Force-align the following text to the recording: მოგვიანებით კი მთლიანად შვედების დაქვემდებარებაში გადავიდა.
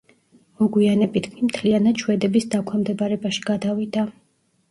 მოგვიანებით 0.61 1.27
კი 1.33 1.43
მთლიანად 1.49 2.01
შვედების 2.03 2.49
დაქვემდებარებაში 2.55 3.43
გადავიდა. 3.51 4.07